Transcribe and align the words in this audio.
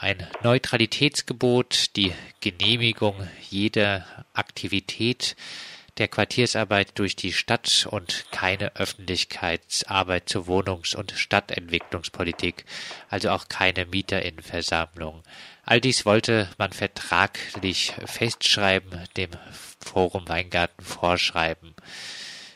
ein 0.00 0.26
Neutralitätsgebot, 0.42 1.94
die 1.96 2.14
Genehmigung 2.40 3.14
jeder 3.50 4.06
Aktivität 4.32 5.36
der 5.98 6.08
Quartiersarbeit 6.08 6.98
durch 6.98 7.16
die 7.16 7.34
Stadt 7.34 7.86
und 7.90 8.24
keine 8.30 8.76
Öffentlichkeitsarbeit 8.76 10.26
zur 10.26 10.46
Wohnungs- 10.46 10.94
und 10.94 11.12
Stadtentwicklungspolitik, 11.12 12.64
also 13.10 13.28
auch 13.28 13.48
keine 13.48 13.84
Mieterinnenversammlung. 13.84 15.22
All 15.64 15.82
dies 15.82 16.06
wollte 16.06 16.48
man 16.56 16.72
vertraglich 16.72 17.92
festschreiben, 18.06 19.06
dem 19.18 19.30
Forum 19.80 20.26
Weingarten 20.28 20.82
vorschreiben. 20.82 21.74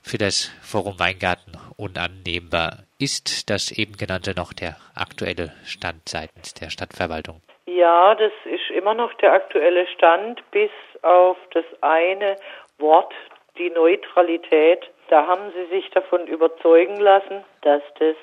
Für 0.02 0.16
das 0.16 0.48
Forum 0.62 0.98
Weingarten 0.98 1.52
unannehmbar 1.76 2.83
ist 2.98 3.50
das 3.50 3.72
eben 3.72 3.96
genannte 3.96 4.34
noch 4.36 4.52
der 4.52 4.76
aktuelle 4.94 5.52
Stand 5.64 6.08
seitens 6.08 6.54
der 6.54 6.70
Stadtverwaltung. 6.70 7.40
Ja, 7.66 8.14
das 8.14 8.32
ist 8.44 8.70
immer 8.70 8.94
noch 8.94 9.12
der 9.14 9.32
aktuelle 9.32 9.86
Stand, 9.88 10.42
bis 10.50 10.70
auf 11.02 11.36
das 11.52 11.64
eine 11.80 12.36
Wort, 12.78 13.12
die 13.58 13.70
Neutralität. 13.70 14.88
Da 15.08 15.26
haben 15.26 15.52
sie 15.54 15.74
sich 15.74 15.90
davon 15.90 16.26
überzeugen 16.26 16.96
lassen, 16.96 17.44
dass 17.62 17.82
das 17.98 18.16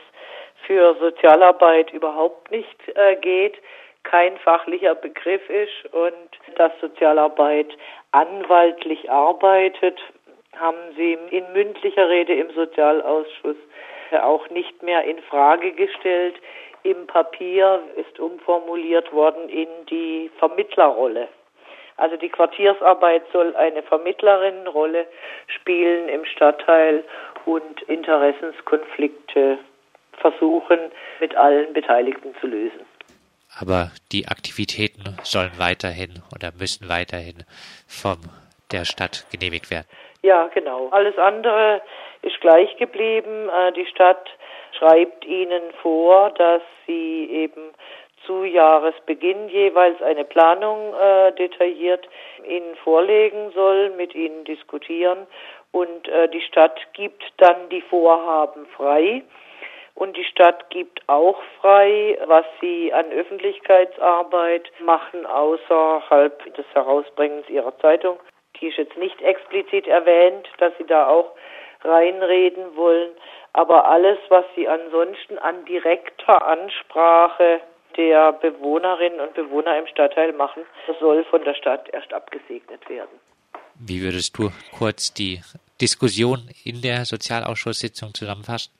für 0.65 0.95
Sozialarbeit 0.99 1.91
überhaupt 1.91 2.51
nicht 2.51 2.77
äh, 2.95 3.15
geht, 3.15 3.57
kein 4.03 4.37
fachlicher 4.37 4.95
Begriff 4.95 5.47
ist 5.49 5.93
und 5.93 6.57
dass 6.57 6.71
Sozialarbeit 6.79 7.67
anwaltlich 8.11 9.09
arbeitet, 9.11 9.99
haben 10.59 10.77
sie 10.95 11.17
in 11.29 11.51
mündlicher 11.53 12.09
Rede 12.09 12.33
im 12.33 12.51
Sozialausschuss 12.51 13.57
auch 14.19 14.49
nicht 14.49 14.83
mehr 14.83 15.03
in 15.03 15.19
Frage 15.23 15.71
gestellt. 15.73 16.35
Im 16.83 17.07
Papier 17.07 17.81
ist 17.95 18.19
umformuliert 18.19 19.11
worden 19.13 19.49
in 19.49 19.67
die 19.89 20.31
Vermittlerrolle. 20.39 21.27
Also 21.97 22.17
die 22.17 22.29
Quartiersarbeit 22.29 23.23
soll 23.31 23.55
eine 23.55 23.83
Vermittlerinnenrolle 23.83 25.05
spielen 25.47 26.09
im 26.09 26.25
Stadtteil 26.25 27.03
und 27.45 27.81
Interessenskonflikte 27.83 29.59
versuchen, 30.13 30.79
mit 31.19 31.35
allen 31.35 31.73
Beteiligten 31.73 32.33
zu 32.39 32.47
lösen. 32.47 32.81
Aber 33.59 33.91
die 34.11 34.27
Aktivitäten 34.27 35.17
sollen 35.23 35.51
weiterhin 35.57 36.23
oder 36.33 36.51
müssen 36.57 36.89
weiterhin 36.89 37.43
von 37.87 38.17
der 38.71 38.85
Stadt 38.85 39.27
genehmigt 39.31 39.69
werden. 39.69 39.87
Ja, 40.23 40.47
genau. 40.47 40.89
Alles 40.89 41.17
andere 41.17 41.81
ist 42.21 42.39
gleich 42.41 42.75
geblieben. 42.77 43.49
Äh, 43.49 43.71
die 43.73 43.85
Stadt 43.85 44.29
schreibt 44.77 45.25
ihnen 45.25 45.71
vor, 45.81 46.31
dass 46.31 46.61
sie 46.87 47.29
eben 47.31 47.73
zu 48.25 48.43
Jahresbeginn 48.43 49.49
jeweils 49.49 50.01
eine 50.01 50.23
Planung 50.23 50.93
äh, 50.93 51.31
detailliert 51.33 52.07
Ihnen 52.47 52.75
vorlegen 52.83 53.51
soll, 53.51 53.89
mit 53.91 54.13
Ihnen 54.13 54.43
diskutieren 54.45 55.25
und 55.71 56.07
äh, 56.07 56.27
die 56.29 56.41
Stadt 56.41 56.79
gibt 56.93 57.23
dann 57.37 57.69
die 57.69 57.81
Vorhaben 57.81 58.65
frei. 58.75 59.23
Und 59.93 60.15
die 60.17 60.23
Stadt 60.23 60.69
gibt 60.69 61.01
auch 61.07 61.41
frei, 61.59 62.17
was 62.25 62.45
sie 62.59 62.93
an 62.93 63.11
Öffentlichkeitsarbeit 63.11 64.71
machen, 64.79 65.25
außerhalb 65.25 66.55
des 66.55 66.65
Herausbringens 66.73 67.47
ihrer 67.49 67.77
Zeitung. 67.79 68.17
Die 68.59 68.67
ist 68.67 68.77
jetzt 68.77 68.97
nicht 68.97 69.21
explizit 69.21 69.87
erwähnt, 69.87 70.47
dass 70.59 70.73
sie 70.77 70.85
da 70.85 71.07
auch 71.07 71.31
reinreden 71.83 72.75
wollen. 72.75 73.11
Aber 73.53 73.85
alles, 73.85 74.17
was 74.29 74.45
sie 74.55 74.67
ansonsten 74.67 75.37
an 75.39 75.65
direkter 75.65 76.45
Ansprache 76.45 77.61
der 77.97 78.33
Bewohnerinnen 78.33 79.19
und 79.19 79.33
Bewohner 79.33 79.77
im 79.77 79.87
Stadtteil 79.87 80.31
machen, 80.33 80.63
soll 80.99 81.23
von 81.25 81.43
der 81.43 81.53
Stadt 81.55 81.89
erst 81.91 82.13
abgesegnet 82.13 82.87
werden. 82.89 83.19
Wie 83.75 84.01
würdest 84.01 84.37
du 84.37 84.49
kurz 84.77 85.13
die 85.13 85.41
Diskussion 85.81 86.49
in 86.63 86.81
der 86.81 87.05
Sozialausschusssitzung 87.05 88.13
zusammenfassen? 88.13 88.71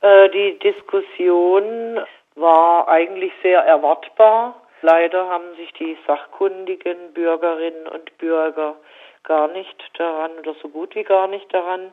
Äh, 0.00 0.28
die 0.30 0.58
Diskussion 0.58 2.00
war 2.34 2.88
eigentlich 2.88 3.32
sehr 3.42 3.60
erwartbar. 3.60 4.60
Leider 4.82 5.28
haben 5.28 5.54
sich 5.56 5.72
die 5.74 5.96
sachkundigen 6.06 7.12
Bürgerinnen 7.14 7.86
und 7.86 8.18
Bürger 8.18 8.76
gar 9.22 9.48
nicht 9.48 9.76
daran 9.98 10.32
oder 10.38 10.54
so 10.62 10.68
gut 10.68 10.94
wie 10.94 11.02
gar 11.02 11.26
nicht 11.26 11.52
daran 11.52 11.92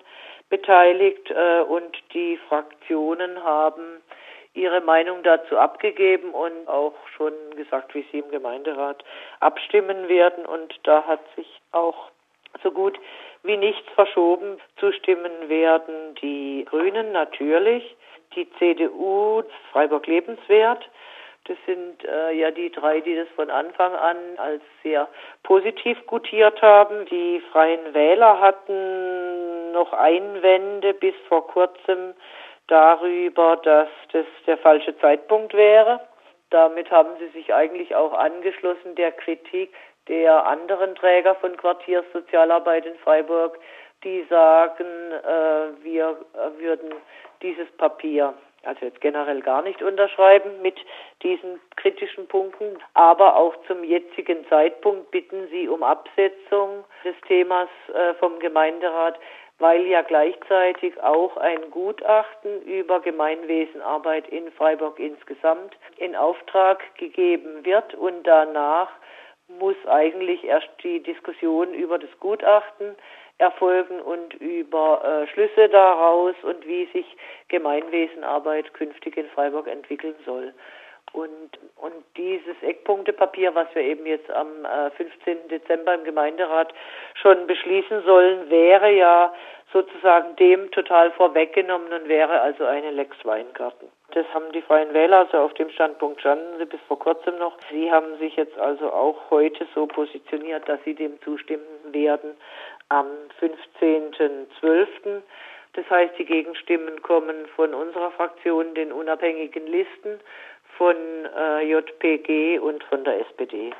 beteiligt 0.49 1.31
äh, 1.31 1.61
und 1.61 1.97
die 2.13 2.37
Fraktionen 2.47 3.43
haben 3.43 4.01
ihre 4.53 4.81
Meinung 4.81 5.23
dazu 5.23 5.57
abgegeben 5.57 6.31
und 6.31 6.67
auch 6.67 6.93
schon 7.17 7.33
gesagt, 7.55 7.95
wie 7.95 8.05
sie 8.11 8.19
im 8.19 8.29
Gemeinderat 8.29 9.03
abstimmen 9.39 10.07
werden. 10.07 10.45
Und 10.45 10.73
da 10.83 11.05
hat 11.05 11.21
sich 11.35 11.47
auch 11.71 12.11
so 12.61 12.71
gut 12.71 12.99
wie 13.41 13.57
nichts 13.57 13.89
verschoben. 13.95 14.59
Zustimmen 14.77 15.49
werden 15.49 16.15
die 16.21 16.65
Grünen 16.69 17.11
natürlich, 17.11 17.95
die 18.35 18.47
CDU, 18.59 19.43
Freiburg 19.71 20.05
Lebenswert. 20.07 20.87
Das 21.45 21.57
sind 21.65 22.05
äh, 22.05 22.31
ja 22.31 22.51
die 22.51 22.71
drei, 22.71 23.01
die 23.01 23.15
das 23.15 23.27
von 23.35 23.49
Anfang 23.49 23.93
an 23.93 24.17
als 24.37 24.61
sehr 24.81 25.09
positiv 25.43 25.97
gutiert 26.07 26.61
haben. 26.61 27.05
Die 27.07 27.41
Freien 27.51 27.93
Wähler 27.93 28.39
hatten 28.39 29.73
noch 29.73 29.91
Einwände 29.91 30.93
bis 30.93 31.15
vor 31.27 31.45
kurzem 31.47 32.13
darüber, 32.67 33.57
dass 33.57 33.89
das 34.13 34.25
der 34.47 34.57
falsche 34.57 34.97
Zeitpunkt 34.99 35.53
wäre. 35.53 35.99
Damit 36.49 36.89
haben 36.91 37.09
sie 37.19 37.27
sich 37.29 37.53
eigentlich 37.53 37.93
auch 37.93 38.13
angeschlossen 38.13 38.95
der 38.95 39.11
Kritik 39.11 39.73
der 40.07 40.45
anderen 40.45 40.95
Träger 40.95 41.35
von 41.35 41.57
Quartierssozialarbeit 41.57 42.85
in 42.85 42.95
Freiburg, 42.99 43.57
die 44.03 44.25
sagen, 44.29 44.85
äh, 45.11 45.83
wir 45.83 46.17
äh, 46.33 46.61
würden 46.61 46.93
dieses 47.41 47.69
Papier 47.77 48.33
also 48.63 48.85
jetzt 48.85 49.01
generell 49.01 49.41
gar 49.41 49.61
nicht 49.61 49.81
unterschreiben 49.81 50.61
mit 50.61 50.79
diesen 51.21 51.59
kritischen 51.75 52.27
Punkten, 52.27 52.77
aber 52.93 53.35
auch 53.35 53.55
zum 53.67 53.83
jetzigen 53.83 54.47
Zeitpunkt 54.47 55.11
bitten 55.11 55.47
sie 55.49 55.67
um 55.67 55.83
Absetzung 55.83 56.83
des 57.03 57.15
Themas 57.27 57.69
äh, 57.93 58.13
vom 58.15 58.39
Gemeinderat, 58.39 59.19
weil 59.59 59.85
ja 59.85 60.01
gleichzeitig 60.01 61.01
auch 61.01 61.37
ein 61.37 61.69
Gutachten 61.71 62.61
über 62.63 62.99
Gemeinwesenarbeit 63.01 64.27
in 64.29 64.51
Freiburg 64.53 64.99
insgesamt 64.99 65.77
in 65.97 66.15
Auftrag 66.15 66.81
gegeben 66.97 67.63
wird. 67.63 67.93
Und 67.93 68.23
danach 68.23 68.89
muss 69.47 69.75
eigentlich 69.87 70.43
erst 70.43 70.69
die 70.83 71.01
Diskussion 71.01 71.73
über 71.73 71.99
das 71.99 72.09
Gutachten 72.19 72.95
erfolgen 73.37 73.99
und 73.99 74.33
über 74.35 75.03
äh, 75.03 75.27
Schlüsse 75.27 75.69
daraus 75.69 76.35
und 76.43 76.65
wie 76.67 76.85
sich 76.93 77.05
Gemeinwesenarbeit 77.47 78.73
künftig 78.73 79.17
in 79.17 79.27
Freiburg 79.29 79.67
entwickeln 79.67 80.15
soll. 80.25 80.53
Und, 81.11 81.59
und 81.75 81.93
dieses 82.17 82.55
Eckpunktepapier, 82.63 83.53
was 83.53 83.67
wir 83.75 83.83
eben 83.83 84.05
jetzt 84.05 84.31
am 84.31 84.65
äh, 84.65 84.89
15. 84.91 85.47
Dezember 85.49 85.93
im 85.93 86.03
Gemeinderat 86.05 86.73
schon 87.13 87.45
beschließen 87.45 88.03
sollen, 88.03 88.49
wäre 88.49 88.91
ja 88.91 89.31
sozusagen 89.71 90.35
dem 90.37 90.71
total 90.71 91.11
vorweggenommen 91.11 91.91
und 91.93 92.07
wäre 92.07 92.41
also 92.41 92.65
eine 92.65 92.91
Lex 92.91 93.15
Weingarten. 93.25 93.89
Das 94.13 94.25
haben 94.33 94.51
die 94.53 94.61
Freien 94.61 94.93
Wähler, 94.93 95.19
also 95.19 95.39
auf 95.39 95.53
dem 95.55 95.69
Standpunkt 95.71 96.19
standen 96.21 96.59
sie 96.59 96.65
bis 96.65 96.79
vor 96.87 96.99
kurzem 96.99 97.37
noch. 97.37 97.57
Sie 97.71 97.91
haben 97.91 98.17
sich 98.19 98.35
jetzt 98.35 98.57
also 98.59 98.91
auch 98.91 99.31
heute 99.31 99.67
so 99.73 99.87
positioniert, 99.87 100.69
dass 100.69 100.79
sie 100.83 100.93
dem 100.93 101.19
zustimmen 101.21 101.65
werden 101.91 102.35
am 102.89 103.07
15.12. 103.39 105.21
Das 105.73 105.89
heißt, 105.89 106.13
die 106.19 106.25
Gegenstimmen 106.25 107.01
kommen 107.01 107.47
von 107.55 107.73
unserer 107.73 108.11
Fraktion, 108.11 108.75
den 108.75 108.91
unabhängigen 108.91 109.65
Listen, 109.67 110.19
von 110.77 110.95
äh, 110.95 111.61
JPG 111.61 112.59
und 112.59 112.83
von 112.85 113.03
der 113.03 113.21
SPD. 113.21 113.73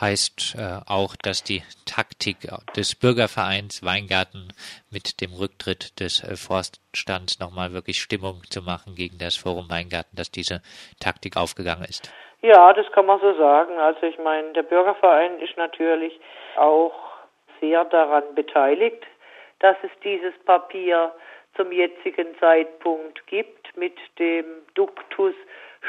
Heißt 0.00 0.54
äh, 0.56 0.78
auch, 0.86 1.16
dass 1.16 1.42
die 1.42 1.62
Taktik 1.84 2.36
des 2.76 2.94
Bürgervereins 2.94 3.84
Weingarten 3.84 4.48
mit 4.92 5.20
dem 5.20 5.32
Rücktritt 5.32 5.98
des 5.98 6.22
äh, 6.22 6.36
Forststands 6.36 7.40
nochmal 7.40 7.72
wirklich 7.72 8.00
Stimmung 8.00 8.42
zu 8.48 8.62
machen 8.62 8.94
gegen 8.94 9.18
das 9.18 9.36
Forum 9.36 9.68
Weingarten, 9.68 10.14
dass 10.16 10.30
diese 10.30 10.62
Taktik 11.00 11.36
aufgegangen 11.36 11.84
ist? 11.84 12.12
Ja, 12.42 12.72
das 12.72 12.86
kann 12.92 13.06
man 13.06 13.18
so 13.20 13.34
sagen. 13.34 13.76
Also 13.78 14.06
ich 14.06 14.18
meine, 14.18 14.52
der 14.52 14.62
Bürgerverein 14.62 15.40
ist 15.40 15.56
natürlich 15.56 16.12
auch 16.56 17.07
sehr 17.60 17.84
daran 17.86 18.34
beteiligt, 18.34 19.04
dass 19.60 19.76
es 19.82 19.90
dieses 20.02 20.36
Papier 20.44 21.12
zum 21.56 21.72
jetzigen 21.72 22.38
Zeitpunkt 22.38 23.26
gibt 23.26 23.76
mit 23.76 23.96
dem 24.18 24.44
Duktus 24.74 25.34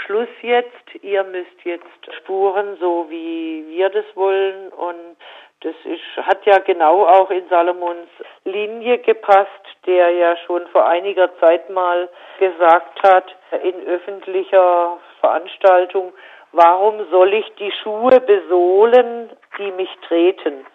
Schluss 0.06 0.30
jetzt, 0.42 1.04
ihr 1.04 1.24
müsst 1.24 1.64
jetzt 1.64 2.16
spuren, 2.18 2.78
so 2.80 3.08
wie 3.10 3.66
wir 3.70 3.90
das 3.90 4.06
wollen 4.16 4.70
und 4.70 5.18
das 5.62 5.76
ist, 5.84 6.26
hat 6.26 6.46
ja 6.46 6.60
genau 6.60 7.06
auch 7.06 7.30
in 7.32 7.48
Salomons 7.50 8.08
Linie 8.46 9.00
gepasst, 9.00 9.50
der 9.86 10.12
ja 10.12 10.38
schon 10.46 10.66
vor 10.68 10.88
einiger 10.88 11.36
Zeit 11.40 11.70
mal 11.70 12.08
gesagt 12.40 13.04
hat, 13.04 13.36
in 13.64 13.86
öffentlicher 13.88 14.98
Veranstaltung 15.20 16.14
warum 16.52 17.06
soll 17.10 17.34
ich 17.34 17.46
die 17.56 17.72
Schuhe 17.84 18.20
besohlen, 18.20 19.30
die 19.58 19.72
mich 19.72 19.90
treten? 20.08 20.66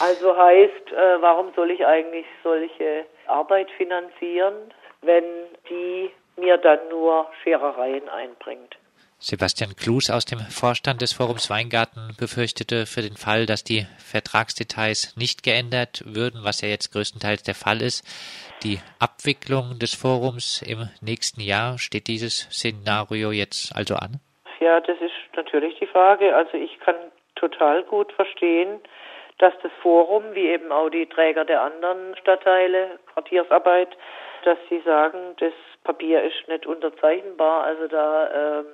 Also 0.00 0.36
heißt, 0.36 0.92
äh, 0.92 1.22
warum 1.22 1.52
soll 1.54 1.70
ich 1.70 1.86
eigentlich 1.86 2.26
solche 2.42 3.06
Arbeit 3.26 3.70
finanzieren, 3.76 4.54
wenn 5.02 5.24
die 5.70 6.10
mir 6.36 6.56
dann 6.58 6.80
nur 6.88 7.26
Scherereien 7.42 8.08
einbringt? 8.08 8.76
Sebastian 9.18 9.74
Klus 9.74 10.10
aus 10.10 10.26
dem 10.26 10.40
Vorstand 10.40 11.00
des 11.00 11.14
Forums 11.14 11.48
Weingarten 11.48 12.14
befürchtete 12.18 12.84
für 12.84 13.00
den 13.00 13.16
Fall, 13.16 13.46
dass 13.46 13.64
die 13.64 13.86
Vertragsdetails 13.96 15.16
nicht 15.16 15.42
geändert 15.42 16.02
würden, 16.04 16.40
was 16.44 16.60
ja 16.60 16.68
jetzt 16.68 16.92
größtenteils 16.92 17.42
der 17.42 17.54
Fall 17.54 17.80
ist, 17.80 18.04
die 18.64 18.80
Abwicklung 18.98 19.78
des 19.78 19.94
Forums 19.94 20.60
im 20.60 20.90
nächsten 21.00 21.40
Jahr. 21.40 21.78
Steht 21.78 22.08
dieses 22.08 22.50
Szenario 22.50 23.30
jetzt 23.30 23.74
also 23.74 23.94
an? 23.94 24.20
Ja, 24.60 24.80
das 24.80 24.98
ist 25.00 25.36
natürlich 25.36 25.78
die 25.78 25.86
Frage. 25.86 26.36
Also 26.36 26.58
ich 26.58 26.78
kann 26.80 26.96
total 27.36 27.82
gut 27.84 28.12
verstehen, 28.12 28.80
dass 29.38 29.52
das 29.62 29.72
Forum, 29.82 30.24
wie 30.32 30.48
eben 30.48 30.70
auch 30.70 30.88
die 30.88 31.06
Träger 31.06 31.44
der 31.44 31.62
anderen 31.62 32.16
Stadtteile, 32.16 32.98
Quartiersarbeit, 33.12 33.96
dass 34.44 34.58
sie 34.68 34.80
sagen, 34.80 35.34
das 35.38 35.52
Papier 35.82 36.22
ist 36.22 36.48
nicht 36.48 36.66
unterzeichnbar. 36.66 37.64
Also 37.64 37.88
da 37.88 38.60
äh, 38.60 38.64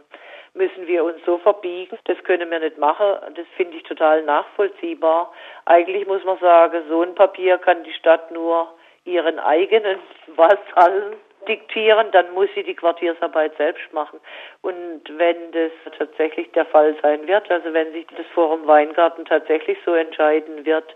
müssen 0.55 0.87
wir 0.87 1.05
uns 1.05 1.19
so 1.25 1.39
verbiegen. 1.39 1.99
Das 2.05 2.23
können 2.25 2.51
wir 2.51 2.61
nicht 2.61 2.79
machen. 2.79 3.35
Das 3.35 3.47
finde 3.57 3.77
ich 3.77 3.83
total 3.85 4.23
nachvollziehbar. 4.23 5.33
Eigentlich 5.65 6.07
muss 6.07 6.25
man 6.25 6.39
sagen, 6.39 6.83
so 6.89 7.03
ein 7.03 7.15
Papier 7.15 7.59
kann 7.59 7.85
die 7.85 7.93
Stadt 7.93 8.31
nur 8.31 8.75
ihren 9.05 9.39
eigenen 9.39 9.99
Vasallen 10.37 11.17
diktieren, 11.49 12.11
dann 12.13 12.33
muss 12.33 12.49
sie 12.55 12.63
die 12.63 12.75
Quartiersarbeit 12.75 13.57
selbst 13.57 13.93
machen. 13.93 14.21
Und 14.63 15.03
wenn 15.17 15.53
das 15.53 15.73
tatsächlich 15.99 16.51
der 16.53 16.67
Fall 16.67 16.95
sein 17.03 17.27
wird, 17.27 17.51
also 17.51 17.73
wenn 17.73 17.93
sich 17.93 18.07
das 18.17 18.27
Forum 18.35 18.67
Weingarten 18.67 19.25
tatsächlich 19.25 19.79
so 19.85 19.95
entscheiden 19.95 20.65
wird, 20.65 20.95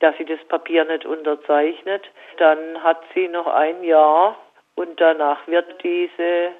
dass 0.00 0.16
sie 0.16 0.24
das 0.24 0.42
Papier 0.48 0.84
nicht 0.84 1.04
unterzeichnet, 1.04 2.08
dann 2.36 2.82
hat 2.82 3.02
sie 3.14 3.28
noch 3.28 3.46
ein 3.46 3.82
Jahr 3.82 4.36
und 4.74 5.00
danach 5.00 5.46
wird 5.48 5.82
diese 5.82 6.52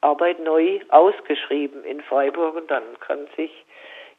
Arbeit 0.00 0.38
neu 0.40 0.80
ausgeschrieben 0.88 1.84
in 1.84 2.00
Freiburg 2.00 2.54
und 2.56 2.70
dann 2.70 2.84
kann 3.00 3.26
sich 3.36 3.50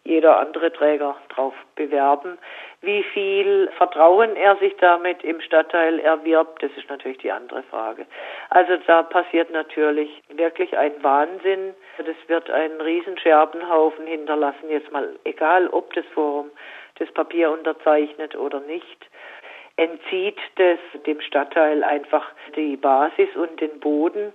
jeder 0.09 0.39
andere 0.39 0.73
Träger 0.73 1.15
drauf 1.29 1.53
bewerben. 1.75 2.37
Wie 2.81 3.03
viel 3.03 3.69
Vertrauen 3.77 4.35
er 4.35 4.57
sich 4.57 4.75
damit 4.77 5.23
im 5.23 5.39
Stadtteil 5.39 5.99
erwirbt, 5.99 6.63
das 6.63 6.71
ist 6.75 6.89
natürlich 6.89 7.19
die 7.19 7.31
andere 7.31 7.63
Frage. 7.63 8.05
Also 8.49 8.77
da 8.87 9.03
passiert 9.03 9.51
natürlich 9.51 10.09
wirklich 10.29 10.77
ein 10.77 10.91
Wahnsinn. 11.03 11.75
Das 11.97 12.15
wird 12.27 12.49
einen 12.49 12.81
riesen 12.81 13.17
Scherbenhaufen 13.19 14.07
hinterlassen, 14.07 14.69
jetzt 14.69 14.91
mal 14.91 15.15
egal, 15.25 15.67
ob 15.67 15.93
das 15.93 16.05
Forum 16.13 16.49
das 16.97 17.11
Papier 17.11 17.51
unterzeichnet 17.51 18.35
oder 18.35 18.59
nicht 18.61 19.09
entzieht 19.77 20.37
das 20.55 20.77
dem 21.05 21.21
Stadtteil 21.21 21.85
einfach 21.85 22.29
die 22.57 22.75
Basis 22.75 23.29
und 23.37 23.61
den 23.61 23.79
Boden 23.79 24.33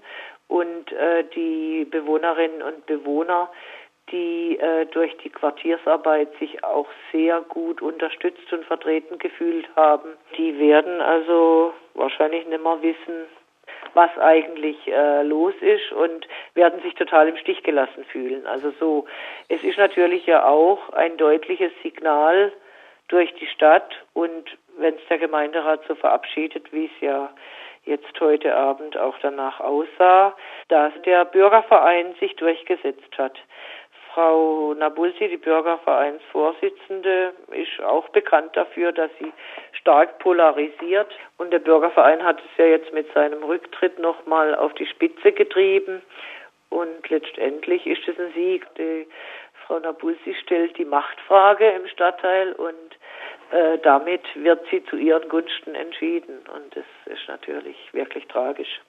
und 0.48 0.92
äh, 0.92 1.24
die 1.34 1.84
Bewohnerinnen 1.84 2.62
und 2.62 2.86
Bewohner, 2.86 3.50
die 4.10 4.58
äh, 4.58 4.86
durch 4.86 5.16
die 5.18 5.30
Quartiersarbeit 5.30 6.28
sich 6.38 6.62
auch 6.62 6.88
sehr 7.12 7.40
gut 7.42 7.80
unterstützt 7.80 8.52
und 8.52 8.64
vertreten 8.64 9.18
gefühlt 9.18 9.66
haben, 9.76 10.10
die 10.36 10.58
werden 10.58 11.00
also 11.00 11.72
wahrscheinlich 11.94 12.46
nicht 12.46 12.62
mehr 12.62 12.82
wissen, 12.82 13.26
was 13.94 14.10
eigentlich 14.18 14.76
äh, 14.88 15.22
los 15.22 15.54
ist 15.60 15.92
und 15.92 16.26
werden 16.54 16.80
sich 16.82 16.94
total 16.94 17.28
im 17.28 17.36
Stich 17.36 17.62
gelassen 17.62 18.04
fühlen. 18.04 18.46
Also 18.46 18.72
so, 18.78 19.06
es 19.48 19.62
ist 19.62 19.78
natürlich 19.78 20.26
ja 20.26 20.46
auch 20.46 20.90
ein 20.90 21.16
deutliches 21.16 21.72
Signal 21.82 22.52
durch 23.08 23.32
die 23.34 23.46
Stadt 23.46 23.94
und 24.12 24.56
wenn 24.78 24.94
es 24.94 25.06
der 25.08 25.18
Gemeinderat 25.18 25.80
so 25.86 25.94
verabschiedet, 25.94 26.72
wie 26.72 26.86
es 26.86 27.00
ja 27.00 27.30
jetzt 27.84 28.18
heute 28.20 28.54
Abend 28.56 28.96
auch 28.96 29.16
danach 29.20 29.60
aussah, 29.60 30.34
dass 30.68 30.92
der 31.04 31.24
Bürgerverein 31.26 32.14
sich 32.18 32.34
durchgesetzt 32.36 33.18
hat. 33.18 33.38
Frau 34.14 34.74
Nabulsi, 34.74 35.28
die 35.28 35.36
Bürgervereinsvorsitzende, 35.38 37.32
ist 37.50 37.82
auch 37.82 38.08
bekannt 38.10 38.56
dafür, 38.56 38.92
dass 38.92 39.10
sie 39.18 39.32
stark 39.72 40.20
polarisiert. 40.20 41.10
Und 41.36 41.50
der 41.50 41.58
Bürgerverein 41.58 42.22
hat 42.22 42.38
es 42.38 42.56
ja 42.56 42.66
jetzt 42.66 42.92
mit 42.92 43.12
seinem 43.12 43.42
Rücktritt 43.42 43.98
nochmal 43.98 44.54
auf 44.54 44.72
die 44.74 44.86
Spitze 44.86 45.32
getrieben. 45.32 46.00
Und 46.70 47.10
letztendlich 47.10 47.88
ist 47.88 48.06
es 48.06 48.16
ein 48.20 48.32
Sieg. 48.34 48.64
Die 48.76 49.08
Frau 49.66 49.80
Nabulsi 49.80 50.36
stellt 50.42 50.78
die 50.78 50.84
Machtfrage 50.84 51.68
im 51.70 51.88
Stadtteil 51.88 52.52
und 52.52 52.96
äh, 53.50 53.78
damit 53.78 54.22
wird 54.36 54.64
sie 54.70 54.84
zu 54.84 54.96
ihren 54.96 55.28
Gunsten 55.28 55.74
entschieden. 55.74 56.38
Und 56.54 56.76
das 56.76 56.84
ist 57.06 57.26
natürlich 57.26 57.76
wirklich 57.92 58.28
tragisch. 58.28 58.80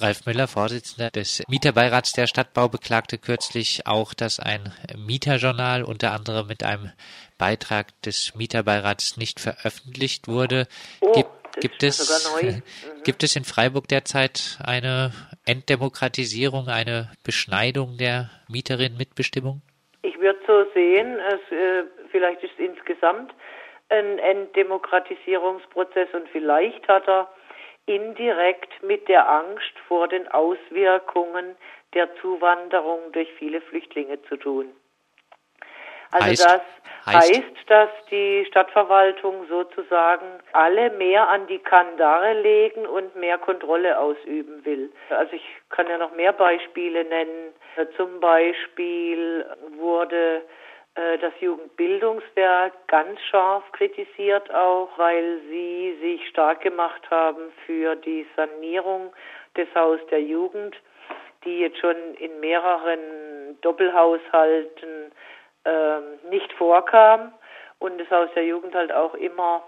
Ralf 0.00 0.26
Müller, 0.26 0.48
Vorsitzender 0.48 1.10
des 1.10 1.42
Mieterbeirats 1.48 2.12
der 2.12 2.26
Stadtbau, 2.26 2.68
beklagte 2.68 3.18
kürzlich 3.18 3.86
auch, 3.86 4.14
dass 4.14 4.40
ein 4.40 4.72
Mieterjournal 4.96 5.82
unter 5.82 6.12
anderem 6.12 6.46
mit 6.46 6.64
einem 6.64 6.92
Beitrag 7.38 7.86
des 8.02 8.34
Mieterbeirats 8.34 9.16
nicht 9.16 9.40
veröffentlicht 9.40 10.28
wurde. 10.28 10.66
Oh, 11.00 11.12
gibt, 11.12 11.60
gibt 11.60 11.82
es, 11.82 12.42
mhm. 12.42 12.62
gibt 13.04 13.22
es 13.22 13.36
in 13.36 13.44
Freiburg 13.44 13.88
derzeit 13.88 14.58
eine 14.64 15.12
Enddemokratisierung, 15.46 16.68
eine 16.68 17.10
Beschneidung 17.24 17.96
der 17.98 18.30
Mieterinnenmitbestimmung? 18.48 19.62
Ich 20.02 20.18
würde 20.18 20.38
so 20.46 20.64
sehen, 20.72 21.18
es, 21.18 21.52
äh, 21.52 21.84
vielleicht 22.10 22.42
ist 22.42 22.52
es 22.58 22.64
insgesamt 22.70 23.32
ein 23.90 24.18
Enddemokratisierungsprozess 24.18 26.08
und 26.14 26.28
vielleicht 26.30 26.86
hat 26.88 27.06
er 27.08 27.28
indirekt 27.90 28.82
mit 28.82 29.08
der 29.08 29.28
Angst 29.28 29.74
vor 29.88 30.06
den 30.08 30.28
Auswirkungen 30.28 31.56
der 31.94 32.14
Zuwanderung 32.16 33.00
durch 33.12 33.28
viele 33.38 33.60
Flüchtlinge 33.60 34.22
zu 34.22 34.36
tun. 34.36 34.72
Also 36.12 36.26
heißt, 36.26 36.44
das 36.44 36.62
heißt, 37.06 37.34
heißt, 37.34 37.70
dass 37.70 37.90
die 38.10 38.44
Stadtverwaltung 38.48 39.46
sozusagen 39.48 40.26
alle 40.52 40.90
mehr 40.90 41.28
an 41.28 41.46
die 41.46 41.58
Kandare 41.58 42.40
legen 42.40 42.86
und 42.86 43.14
mehr 43.16 43.38
Kontrolle 43.38 43.98
ausüben 43.98 44.64
will. 44.64 44.92
Also 45.10 45.32
ich 45.32 45.44
kann 45.70 45.88
ja 45.88 45.98
noch 45.98 46.14
mehr 46.14 46.32
Beispiele 46.32 47.04
nennen. 47.04 47.54
Zum 47.96 48.20
Beispiel 48.20 49.46
wurde 49.78 50.42
das 50.94 51.32
Jugendbildungswerk 51.40 52.72
ganz 52.88 53.20
scharf 53.30 53.64
kritisiert 53.72 54.52
auch, 54.52 54.88
weil 54.96 55.40
sie 55.48 55.96
sich 56.00 56.28
stark 56.28 56.62
gemacht 56.62 57.08
haben 57.10 57.52
für 57.64 57.96
die 57.96 58.26
Sanierung 58.36 59.12
des 59.56 59.68
Haus 59.74 60.00
der 60.10 60.22
Jugend, 60.22 60.76
die 61.44 61.60
jetzt 61.60 61.78
schon 61.78 62.14
in 62.18 62.40
mehreren 62.40 63.58
Doppelhaushalten 63.62 65.12
äh, 65.64 66.28
nicht 66.28 66.52
vorkam 66.54 67.32
und 67.78 67.98
das 67.98 68.10
Haus 68.10 68.28
der 68.34 68.44
Jugend 68.44 68.74
halt 68.74 68.92
auch 68.92 69.14
immer 69.14 69.62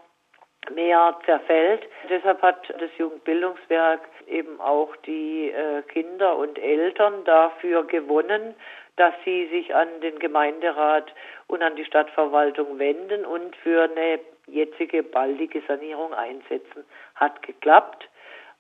mehr 0.71 1.17
zerfällt. 1.25 1.83
Deshalb 2.09 2.41
hat 2.43 2.69
das 2.79 2.91
Jugendbildungswerk 2.97 4.01
eben 4.27 4.61
auch 4.61 4.95
die 5.07 5.51
äh, 5.51 5.83
Kinder 5.83 6.37
und 6.37 6.59
Eltern 6.59 7.25
dafür 7.25 7.85
gewonnen, 7.85 8.55
dass 8.97 9.15
sie 9.25 9.47
sich 9.49 9.75
an 9.75 9.89
den 10.01 10.19
Gemeinderat 10.19 11.13
und 11.47 11.63
an 11.63 11.77
die 11.77 11.85
Stadtverwaltung 11.85 12.79
wenden 12.79 13.25
und 13.25 13.57
für 13.57 13.85
eine 13.85 14.21
jetzige 14.47 15.03
baldige 15.03 15.63
Sanierung 15.67 16.13
einsetzen. 16.15 16.85
Hat 17.15 17.43
geklappt, 17.43 18.09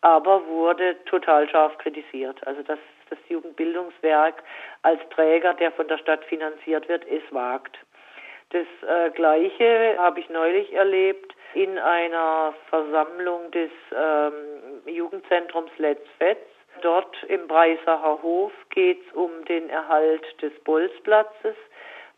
aber 0.00 0.46
wurde 0.46 0.96
total 1.04 1.48
scharf 1.48 1.76
kritisiert. 1.78 2.44
Also 2.46 2.62
dass 2.62 2.78
das 3.10 3.18
Jugendbildungswerk 3.28 4.42
als 4.82 5.00
Träger, 5.10 5.54
der 5.54 5.70
von 5.72 5.86
der 5.88 5.98
Stadt 5.98 6.24
finanziert 6.24 6.88
wird, 6.88 7.06
es 7.06 7.22
wagt. 7.30 7.78
Das 8.50 8.66
äh, 8.86 9.10
Gleiche 9.10 9.96
habe 9.98 10.20
ich 10.20 10.28
neulich 10.28 10.72
erlebt 10.72 11.34
in 11.54 11.78
einer 11.78 12.54
Versammlung 12.68 13.50
des 13.50 13.70
ähm, 13.94 14.32
Jugendzentrums 14.86 15.70
Let's 15.78 16.06
Fetz 16.18 16.46
Dort 16.80 17.22
im 17.24 17.46
Breisacher 17.46 18.22
Hof 18.22 18.52
geht 18.70 19.06
es 19.06 19.12
um 19.14 19.44
den 19.44 19.68
Erhalt 19.68 20.24
des 20.42 20.52
Bolzplatzes. 20.64 21.54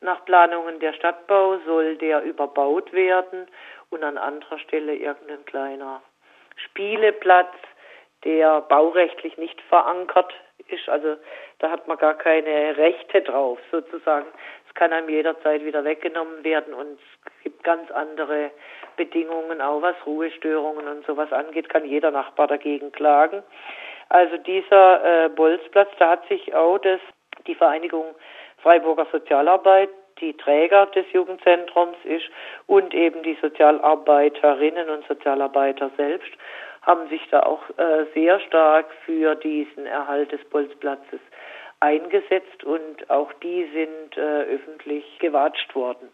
Nach 0.00 0.24
Planungen 0.24 0.80
der 0.80 0.92
Stadtbau 0.92 1.58
soll 1.66 1.96
der 1.96 2.22
überbaut 2.22 2.92
werden 2.92 3.46
und 3.90 4.04
an 4.04 4.18
anderer 4.18 4.58
Stelle 4.58 4.94
irgendein 4.94 5.44
kleiner 5.44 6.02
Spieleplatz, 6.56 7.54
der 8.24 8.60
baurechtlich 8.62 9.36
nicht 9.36 9.60
verankert 9.62 10.32
ist. 10.68 10.88
Also 10.88 11.16
da 11.58 11.70
hat 11.70 11.86
man 11.88 11.98
gar 11.98 12.14
keine 12.14 12.76
Rechte 12.76 13.22
drauf 13.22 13.58
sozusagen. 13.70 14.26
Es 14.68 14.74
kann 14.74 14.92
einem 14.92 15.08
jederzeit 15.08 15.64
wieder 15.64 15.84
weggenommen 15.84 16.42
werden 16.44 16.74
und 16.74 16.98
es 17.26 17.42
gibt 17.42 17.62
ganz 17.64 17.90
andere 17.90 18.50
Bedingungen, 18.96 19.60
auch 19.60 19.82
was 19.82 19.96
Ruhestörungen 20.06 20.88
und 20.88 21.06
sowas 21.06 21.32
angeht, 21.32 21.68
kann 21.68 21.84
jeder 21.84 22.10
Nachbar 22.10 22.46
dagegen 22.46 22.92
klagen. 22.92 23.42
Also 24.14 24.36
dieser 24.36 25.24
äh, 25.24 25.28
Bolzplatz, 25.28 25.88
da 25.98 26.10
hat 26.10 26.28
sich 26.28 26.54
auch 26.54 26.78
das, 26.78 27.00
die 27.48 27.56
Vereinigung 27.56 28.14
Freiburger 28.58 29.08
Sozialarbeit 29.10 29.90
die 30.20 30.36
Träger 30.36 30.86
des 30.86 31.04
Jugendzentrums 31.12 31.96
ist 32.04 32.26
und 32.68 32.94
eben 32.94 33.24
die 33.24 33.36
Sozialarbeiterinnen 33.42 34.88
und 34.88 35.04
Sozialarbeiter 35.08 35.90
selbst 35.96 36.30
haben 36.82 37.08
sich 37.08 37.22
da 37.32 37.40
auch 37.40 37.62
äh, 37.76 38.04
sehr 38.14 38.38
stark 38.38 38.86
für 39.04 39.34
diesen 39.34 39.84
Erhalt 39.84 40.30
des 40.30 40.44
Bolzplatzes 40.44 41.18
eingesetzt 41.80 42.62
und 42.62 43.10
auch 43.10 43.32
die 43.42 43.68
sind 43.74 44.16
äh, 44.16 44.42
öffentlich 44.44 45.18
gewatscht 45.18 45.74
worden. 45.74 46.08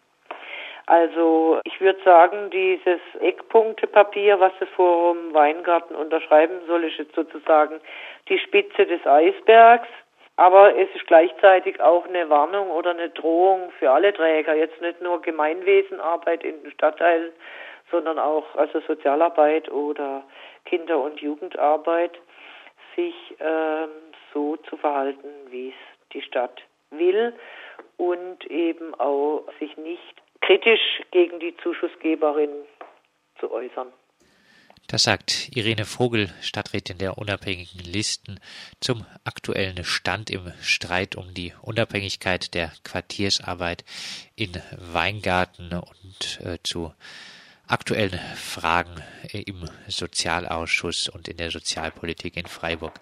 Also 0.91 1.61
ich 1.63 1.81
würde 1.81 2.03
sagen, 2.03 2.51
dieses 2.51 2.99
Eckpunktepapier, 3.21 4.41
was 4.41 4.51
das 4.59 4.69
Forum 4.71 5.33
Weingarten 5.33 5.95
unterschreiben 5.95 6.63
soll, 6.67 6.83
ist 6.83 6.99
jetzt 6.99 7.15
sozusagen 7.15 7.81
die 8.29 8.41
Spitze 8.41 8.87
des 8.87 9.07
Eisbergs. 9.07 9.87
Aber 10.35 10.77
es 10.77 10.89
ist 10.97 11.07
gleichzeitig 11.07 11.81
auch 11.81 12.09
eine 12.09 12.29
Warnung 12.29 12.71
oder 12.71 12.91
eine 12.91 13.09
Drohung 13.11 13.71
für 13.79 13.93
alle 13.93 14.13
Träger, 14.13 14.57
jetzt 14.57 14.81
nicht 14.81 15.01
nur 15.01 15.23
Gemeinwesenarbeit 15.23 16.43
in 16.43 16.61
den 16.61 16.73
Stadtteilen, 16.73 17.31
sondern 17.93 18.19
auch 18.19 18.57
also 18.57 18.81
Sozialarbeit 18.81 19.71
oder 19.71 20.25
Kinder- 20.65 20.99
und 20.99 21.21
Jugendarbeit, 21.21 22.19
sich 22.97 23.15
ähm, 23.39 23.91
so 24.35 24.57
zu 24.57 24.77
verhalten, 24.77 25.29
wie 25.51 25.69
es 25.69 26.13
die 26.15 26.23
Stadt 26.23 26.61
will 26.91 27.33
und 27.97 28.45
eben 28.51 28.93
auch 28.97 29.45
sich 29.61 29.77
nicht 29.77 30.21
kritisch 30.41 31.03
gegen 31.11 31.41
die 31.41 31.55
Zuschussgeberin 31.63 32.51
zu 33.39 33.51
äußern. 33.51 33.93
Das 34.91 35.05
sagt 35.05 35.51
Irene 35.55 35.85
Vogel, 35.85 36.31
Stadträtin 36.43 36.99
der 36.99 37.17
unabhängigen 37.17 37.81
Listen, 37.81 38.41
zum 38.81 39.07
aktuellen 39.23 39.85
Stand 39.85 40.31
im 40.31 40.53
Streit 40.63 41.15
um 41.15 41.33
die 41.33 41.53
Unabhängigkeit 41.63 42.55
der 42.55 42.73
Quartiersarbeit 42.83 43.85
in 44.35 44.51
Weingarten 44.77 45.73
und 45.73 46.41
äh, 46.45 46.59
zu 46.65 46.93
aktuellen 47.69 48.19
Fragen 48.35 48.97
im 49.33 49.65
Sozialausschuss 49.87 51.09
und 51.09 51.29
in 51.29 51.37
der 51.37 51.53
Sozialpolitik 51.53 52.37
in 52.37 52.47
Freiburg. 52.47 53.01